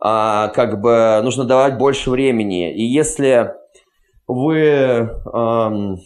[0.00, 2.72] А, как бы нужно давать больше времени.
[2.72, 3.52] И если
[4.26, 5.98] вы эм,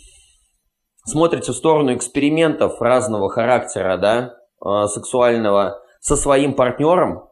[1.07, 7.29] смотрите в сторону экспериментов разного характера, да, э, сексуального, со своим партнером,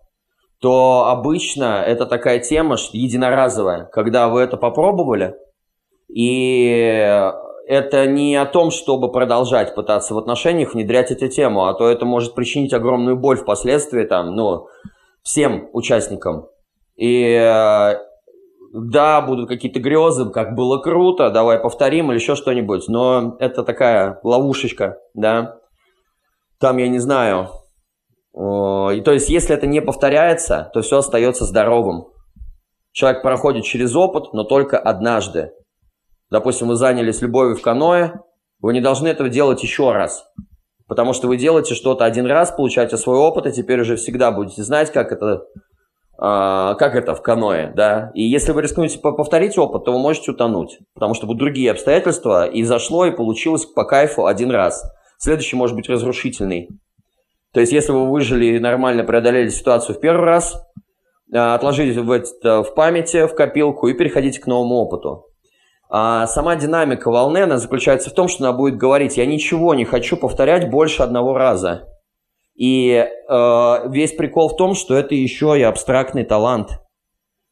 [0.61, 5.35] то обычно это такая тема что единоразовая, когда вы это попробовали,
[6.09, 7.31] и
[7.67, 12.05] это не о том, чтобы продолжать пытаться в отношениях внедрять эту тему, а то это
[12.05, 14.69] может причинить огромную боль впоследствии там, ну,
[15.23, 16.47] всем участникам.
[16.97, 17.95] И э,
[18.75, 24.19] да, будут какие-то грезы, как было круто, давай повторим или еще что-нибудь, но это такая
[24.25, 25.59] ловушечка, да.
[26.59, 27.51] Там, я не знаю,
[28.37, 32.09] и то есть, если это не повторяется, то все остается здоровым.
[32.91, 35.53] Человек проходит через опыт, но только однажды.
[36.31, 38.15] Допустим, вы занялись любовью в каноэ,
[38.61, 40.25] вы не должны этого делать еще раз.
[40.89, 44.65] Потому что вы делаете что-то один раз, получаете свой опыт, и теперь уже всегда будете
[44.65, 45.45] знать, как это,
[46.17, 47.73] как это в каноэ.
[47.75, 48.11] Да?
[48.15, 50.79] И если вы рискнете повторить опыт, то вы можете утонуть.
[50.95, 54.85] Потому что будут другие обстоятельства, и зашло, и получилось по кайфу один раз.
[55.19, 56.69] Следующий может быть разрушительный.
[57.53, 60.61] То есть, если вы выжили и нормально преодолели ситуацию в первый раз,
[61.33, 65.27] а, отложите это в памяти, в копилку и переходите к новому опыту.
[65.89, 69.85] А сама динамика волны, она заключается в том, что она будет говорить, я ничего не
[69.85, 71.89] хочу повторять больше одного раза.
[72.55, 76.81] И э, весь прикол в том, что это еще и абстрактный талант.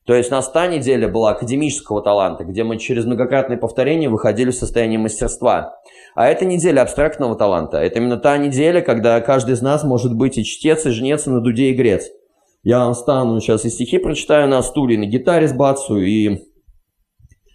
[0.05, 4.51] То есть у нас та неделя была академического таланта, где мы через многократные повторения выходили
[4.51, 5.77] в состояние мастерства.
[6.15, 7.79] А это неделя абстрактного таланта.
[7.79, 11.31] Это именно та неделя, когда каждый из нас может быть и чтец, и жнец, и
[11.31, 12.09] на дуде и грец.
[12.65, 16.43] Я вам стану сейчас и стихи прочитаю на стуле, на гитаре сбацаю, и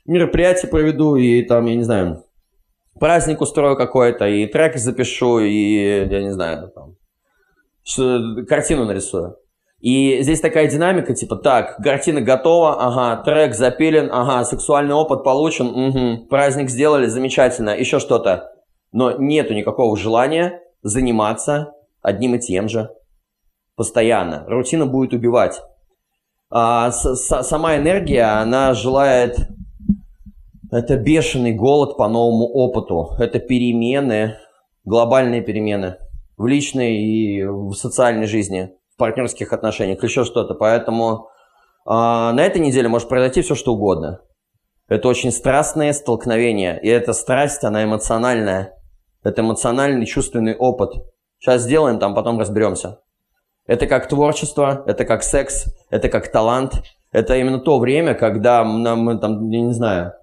[0.06, 2.26] мероприятие проведу, и там, я не знаю,
[3.00, 6.97] праздник устрою какой-то, и трек запишу, и, я не знаю, там,
[7.96, 9.38] картину нарисую.
[9.80, 15.68] И здесь такая динамика, типа, так, картина готова, ага, трек запилен, ага, сексуальный опыт получен,
[15.68, 18.52] угу, праздник сделали, замечательно, еще что-то.
[18.92, 22.90] Но нету никакого желания заниматься одним и тем же
[23.76, 24.46] постоянно.
[24.48, 25.62] Рутина будет убивать.
[26.50, 29.38] А, с, с, сама энергия, она желает...
[30.72, 33.12] Это бешеный голод по новому опыту.
[33.20, 34.36] Это перемены,
[34.84, 35.98] глобальные перемены
[36.38, 40.54] в личной и в социальной жизни партнерских отношениях, еще что-то.
[40.54, 41.30] Поэтому
[41.86, 44.22] э, на этой неделе может произойти все, что угодно.
[44.88, 46.80] Это очень страстное столкновение.
[46.82, 48.74] И эта страсть, она эмоциональная.
[49.24, 50.92] Это эмоциональный чувственный опыт.
[51.40, 53.00] Сейчас сделаем, там потом разберемся.
[53.66, 56.84] Это как творчество, это как секс, это как талант.
[57.12, 60.14] Это именно то время, когда нам, мы там, я не знаю,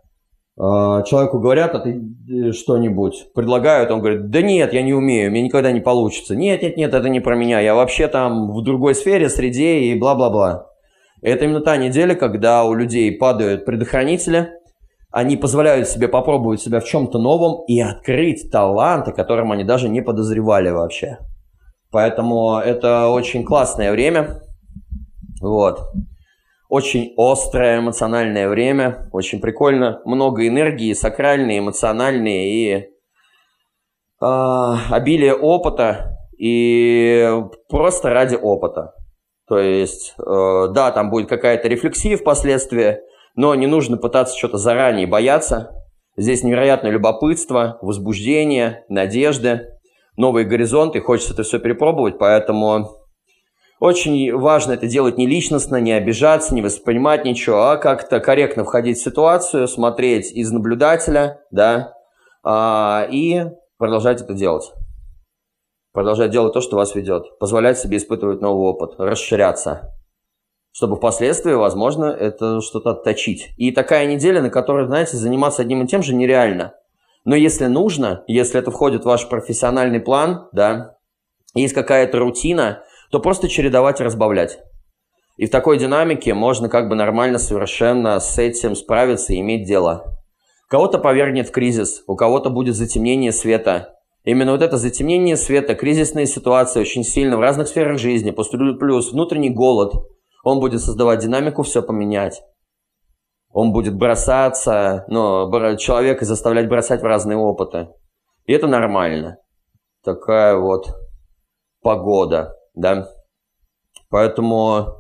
[0.57, 5.43] человеку говорят, а ты э, что-нибудь предлагают, он говорит, да нет, я не умею, мне
[5.43, 6.37] никогда не получится.
[6.37, 9.99] Нет, нет, нет, это не про меня, я вообще там в другой сфере, среде и
[9.99, 10.69] бла-бла-бла.
[11.23, 14.51] Это именно та неделя, когда у людей падают предохранители,
[15.11, 19.89] они позволяют себе попробовать себя в чем-то новом и открыть таланты, о котором они даже
[19.89, 21.19] не подозревали вообще.
[21.91, 24.41] Поэтому это очень классное время.
[25.41, 25.81] Вот.
[26.75, 30.03] Очень острое эмоциональное время, очень прикольно.
[30.05, 32.75] Много энергии, сакральные, эмоциональные и
[34.21, 37.31] э, обилие опыта и
[37.69, 38.93] просто ради опыта.
[39.47, 42.99] То есть, э, да, там будет какая-то рефлексия впоследствии,
[43.37, 45.71] но не нужно пытаться что-то заранее бояться.
[46.17, 49.69] Здесь невероятное любопытство, возбуждение, надежды,
[50.17, 51.01] новые горизонты.
[51.01, 53.04] Хочется это все перепробовать, поэтому
[53.81, 58.99] очень важно это делать не личностно, не обижаться, не воспринимать ничего, а как-то корректно входить
[58.99, 61.95] в ситуацию, смотреть из наблюдателя, да,
[62.43, 63.45] а, и
[63.79, 64.73] продолжать это делать.
[65.93, 67.39] Продолжать делать то, что вас ведет.
[67.39, 69.93] Позволять себе испытывать новый опыт, расширяться.
[70.73, 73.51] Чтобы впоследствии, возможно, это что-то отточить.
[73.59, 76.75] И такая неделя, на которой, знаете, заниматься одним и тем же нереально.
[77.25, 80.97] Но если нужно, если это входит в ваш профессиональный план, да,
[81.55, 82.83] есть какая-то рутина,
[83.15, 84.59] то просто чередовать и разбавлять.
[85.37, 90.19] И в такой динамике можно как бы нормально совершенно с этим справиться и иметь дело.
[90.69, 93.95] Кого-то повергнет в кризис, у кого-то будет затемнение света.
[94.25, 99.51] Именно вот это затемнение света, кризисные ситуации очень сильно в разных сферах жизни, плюс внутренний
[99.51, 99.95] голод,
[100.43, 102.43] он будет создавать динамику, все поменять.
[103.53, 107.91] Он будет бросаться, ну, человека заставлять бросать в разные опыты.
[108.47, 109.37] И это нормально.
[110.03, 110.89] Такая вот
[111.81, 113.09] погода, да.
[114.11, 114.95] Поэтому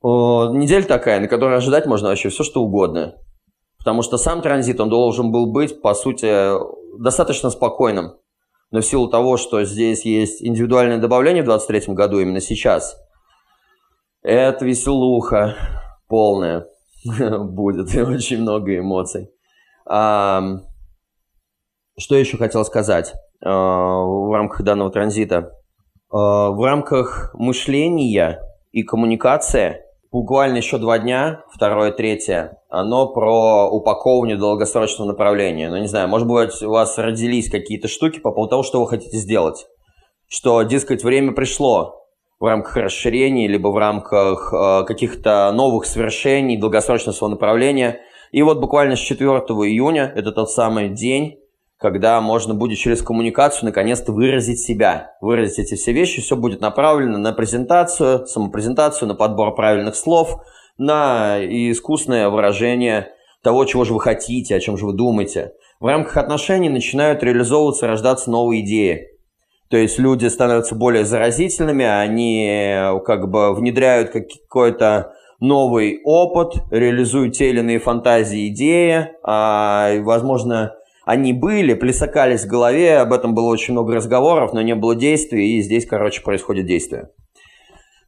[0.00, 3.16] о, неделя такая, на которой ожидать можно вообще все, что угодно.
[3.78, 6.52] Потому что сам транзит, он должен был быть, по сути,
[6.98, 8.14] достаточно спокойным.
[8.70, 12.96] Но в силу того, что здесь есть индивидуальное добавление в 2023 году, именно сейчас,
[14.22, 15.54] это веселуха
[16.08, 16.66] полная
[17.04, 19.30] будет, и очень много эмоций.
[19.86, 20.42] А,
[21.98, 23.12] что еще хотел сказать
[23.44, 25.52] а, в рамках данного транзита?
[26.14, 28.40] А, в рамках мышления
[28.70, 29.80] и коммуникации
[30.12, 35.68] буквально еще два дня, второе, третье, оно про упаковывание долгосрочного направления.
[35.68, 38.86] Ну, не знаю, может быть, у вас родились какие-то штуки по поводу того, что вы
[38.86, 39.66] хотите сделать.
[40.28, 42.06] Что, дескать, время пришло
[42.38, 48.00] в рамках расширений, либо в рамках э, каких-то новых свершений, долгосрочного направления.
[48.30, 51.38] И вот буквально с 4 июня, это тот самый день,
[51.84, 56.22] когда можно будет через коммуникацию наконец-то выразить себя, выразить эти все вещи.
[56.22, 60.42] Все будет направлено на презентацию, самопрезентацию, на подбор правильных слов,
[60.78, 63.08] на искусное выражение
[63.42, 65.52] того, чего же вы хотите, о чем же вы думаете.
[65.78, 69.08] В рамках отношений начинают реализовываться, рождаться новые идеи.
[69.68, 72.72] То есть люди становятся более заразительными, они
[73.04, 81.32] как бы внедряют какой-то новый опыт, реализуют те или иные фантазии, идеи, а, возможно, они
[81.32, 85.62] были, плясакались в голове, об этом было очень много разговоров, но не было действий, и
[85.62, 87.10] здесь, короче, происходит действие.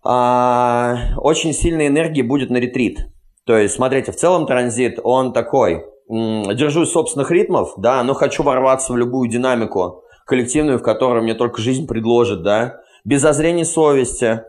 [0.02, 3.08] А, очень сильная энергия будет на ретрит.
[3.44, 8.92] То есть, смотрите, в целом транзит, он такой, держусь собственных ритмов, да, но хочу ворваться
[8.92, 14.42] в любую динамику коллективную, в которой мне только жизнь предложит, да, без озрения совести,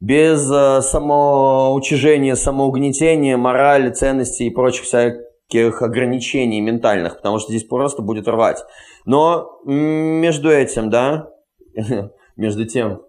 [0.00, 5.20] без э, самоучижения, самоугнетения, морали, ценностей и прочих всяких
[5.52, 8.64] всяких ограничений ментальных, потому что здесь просто будет рвать.
[9.04, 11.28] Но между этим, да,
[12.36, 13.02] между тем,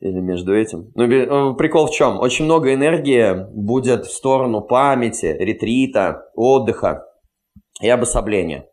[0.00, 0.90] или между этим.
[0.94, 2.18] Ну, э, прикол в чем?
[2.18, 7.04] Очень много энергии будет в сторону памяти, ретрита, отдыха
[7.80, 8.66] и обособления.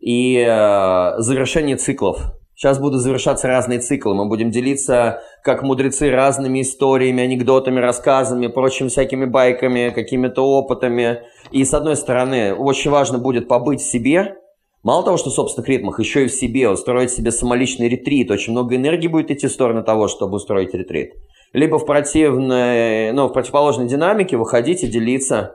[0.00, 2.32] И э, завершение циклов.
[2.56, 4.14] Сейчас будут завершаться разные циклы.
[4.14, 11.22] Мы будем делиться, как мудрецы, разными историями, анекдотами, рассказами, прочими всякими байками, какими-то опытами.
[11.50, 14.36] И с одной стороны, очень важно будет побыть в себе,
[14.82, 18.30] Мало того, что в собственных ритмах, еще и в себе, устроить себе самоличный ретрит.
[18.32, 21.12] Очень много энергии будет идти в сторону того, чтобы устроить ретрит.
[21.52, 25.54] Либо в противной, ну, в противоположной динамике выходить и делиться.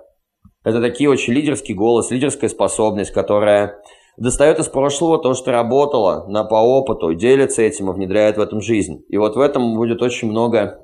[0.64, 3.82] Это такие очень лидерский голос, лидерская способность, которая
[4.18, 8.62] достает из прошлого то, что работало на, по опыту, делится этим и внедряет в этом
[8.62, 9.04] жизнь.
[9.10, 10.84] И вот в этом будет очень много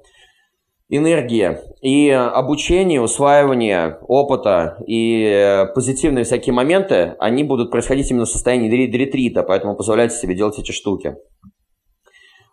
[0.90, 1.58] энергии.
[1.82, 9.44] И обучение, усваивание опыта и позитивные всякие моменты, они будут происходить именно в состоянии ретрита,
[9.44, 11.16] поэтому позволяйте себе делать эти штуки.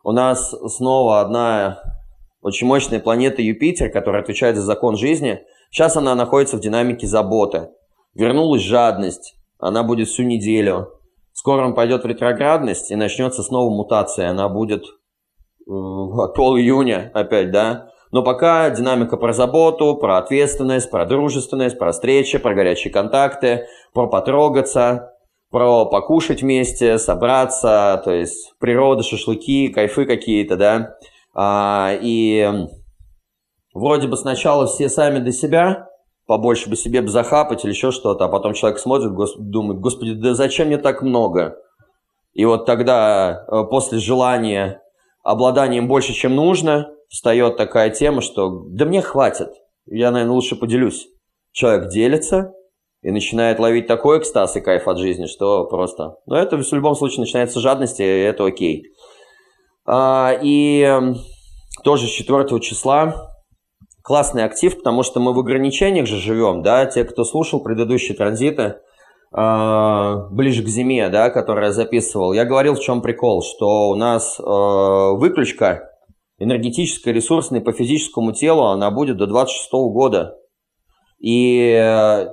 [0.02, 1.82] У нас снова одна
[2.40, 5.40] очень мощная планета Юпитер, которая отвечает за закон жизни.
[5.70, 7.68] Сейчас она находится в динамике заботы.
[8.14, 10.92] Вернулась жадность, она будет всю неделю.
[11.32, 14.30] Скоро он пойдет в ретроградность и начнется снова мутация.
[14.30, 14.84] Она будет
[15.66, 17.90] пол июня опять, да?
[18.12, 24.08] Но пока динамика про заботу, про ответственность, про дружественность, про встречи, про горячие контакты, про
[24.08, 25.14] потрогаться,
[25.50, 30.96] про покушать вместе, собраться, то есть природа, шашлыки, кайфы какие-то, да.
[31.34, 32.66] А, и
[33.74, 35.89] вроде бы сначала все сами для себя,
[36.30, 40.68] побольше бы себе захапать или еще что-то, а потом человек смотрит, думает, господи, да зачем
[40.68, 41.56] мне так много?
[42.34, 44.80] И вот тогда э, после желания
[45.24, 49.48] обладанием больше, чем нужно, встает такая тема, что да мне хватит,
[49.86, 51.08] я, наверное, лучше поделюсь.
[51.50, 52.52] Человек делится
[53.02, 56.14] и начинает ловить такой экстаз и кайф от жизни, что просто...
[56.26, 58.84] Но это в любом случае начинается жадность, и это окей.
[59.84, 61.16] А, и эм,
[61.82, 63.30] тоже с 4 числа
[64.10, 68.78] классный актив, потому что мы в ограничениях же живем, да, те, кто слушал предыдущие транзиты,
[69.32, 73.94] э, ближе к зиме, да, который я записывал, я говорил, в чем прикол, что у
[73.94, 75.92] нас э, выключка
[76.40, 80.34] энергетическая, ресурсная по физическому телу, она будет до 26 года.
[81.20, 82.26] И э,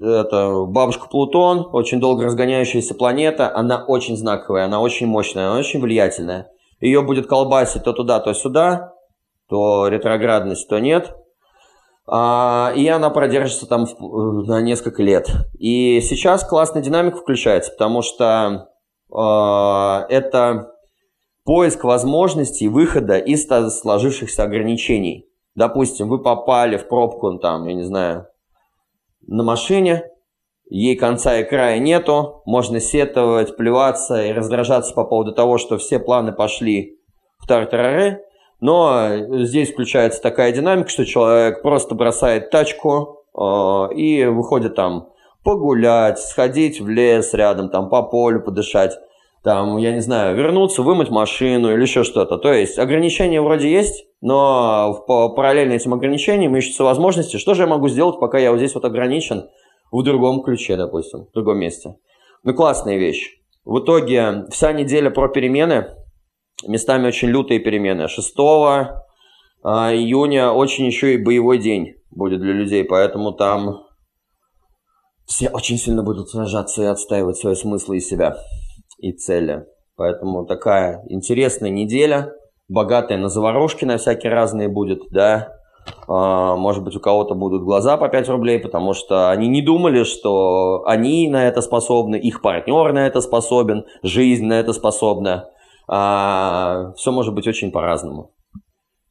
[0.00, 5.80] это бабушка Плутон, очень долго разгоняющаяся планета, она очень знаковая, она очень мощная, она очень
[5.80, 6.46] влиятельная.
[6.78, 8.92] Ее будет колбасить то туда, то сюда,
[9.48, 11.12] то ретроградность, то нет.
[12.06, 15.30] А, и она продержится там на несколько лет.
[15.58, 18.68] И сейчас классная динамика включается, потому что
[19.12, 20.72] а, это
[21.44, 25.28] поиск возможностей выхода из сложившихся ограничений.
[25.54, 28.26] Допустим, вы попали в пробку, там, я не знаю,
[29.26, 30.04] на машине,
[30.68, 35.98] ей конца и края нету, можно сетовать, плеваться и раздражаться по поводу того, что все
[35.98, 36.98] планы пошли
[37.38, 38.23] в тартарары,
[38.60, 45.08] но здесь включается такая динамика, что человек просто бросает тачку э, и выходит там
[45.44, 48.98] погулять, сходить в лес рядом, там по полю подышать,
[49.42, 52.38] там, я не знаю, вернуться, вымыть машину или еще что-то.
[52.38, 57.68] То есть ограничения вроде есть, но в, параллельно этим ограничениям ищутся возможности, что же я
[57.68, 59.50] могу сделать, пока я вот здесь вот ограничен
[59.92, 61.96] в другом ключе, допустим, в другом месте.
[62.42, 63.38] Ну, классная вещь.
[63.66, 65.88] В итоге вся неделя про перемены,
[66.66, 68.08] местами очень лютые перемены.
[68.08, 68.34] 6
[69.66, 73.84] а, июня очень еще и боевой день будет для людей, поэтому там
[75.26, 78.36] все очень сильно будут сражаться и отстаивать свои смыслы и себя,
[78.98, 79.64] и цели.
[79.96, 82.32] Поэтому такая интересная неделя,
[82.68, 85.52] богатая на заварушки на всякие разные будет, да.
[86.08, 90.04] А, может быть, у кого-то будут глаза по 5 рублей, потому что они не думали,
[90.04, 95.48] что они на это способны, их партнер на это способен, жизнь на это способна
[95.86, 98.34] а, все может быть очень по-разному.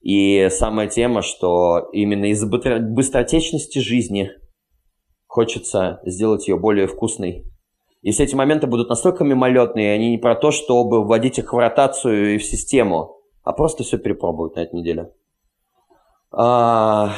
[0.02, 4.32] И самая тема, что именно из-за быстротечности жизни
[5.28, 7.46] хочется сделать ее более вкусной.
[8.02, 12.36] Если эти моменты будут настолько мимолетные, они не про то, чтобы вводить их в ротацию
[12.36, 15.12] и в систему, а просто все перепробовать на этой неделе.
[16.32, 17.14] А,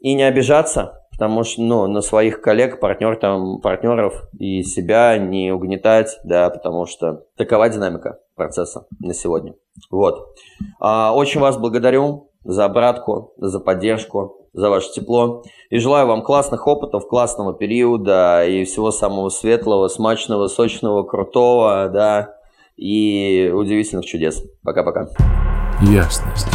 [0.00, 5.52] и не обижаться, потому что ну, на своих коллег, партнер, там, партнеров и себя не
[5.52, 9.54] угнетать, да, потому что такова динамика процесса на сегодня.
[9.90, 10.34] Вот.
[10.80, 15.42] А, очень вас благодарю за обратку, за поддержку, за ваше тепло.
[15.70, 22.36] И желаю вам классных опытов, классного периода и всего самого светлого, смачного, сочного, крутого, да,
[22.76, 24.42] и удивительных чудес.
[24.62, 25.08] Пока-пока.
[25.82, 26.48] Ясность.